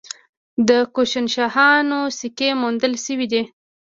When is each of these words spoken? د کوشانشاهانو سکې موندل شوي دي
د 0.67 0.69
کوشانشاهانو 0.95 1.99
سکې 2.19 2.49
موندل 2.61 2.93
شوي 3.05 3.27
دي 3.33 3.41